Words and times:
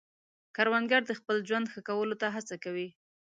کروندګر 0.55 1.01
د 1.05 1.11
خپل 1.19 1.37
ژوند 1.47 1.65
ښه 1.73 1.79
کولو 1.87 2.15
ته 2.21 2.27
هڅه 2.35 2.55
کوي 2.63 2.87